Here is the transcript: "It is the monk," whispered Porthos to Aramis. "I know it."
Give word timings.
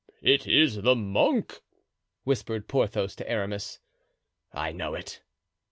"It 0.23 0.47
is 0.47 0.77
the 0.81 0.95
monk," 0.95 1.61
whispered 2.23 2.67
Porthos 2.67 3.15
to 3.17 3.29
Aramis. 3.29 3.77
"I 4.51 4.71
know 4.71 4.95
it." 4.95 5.21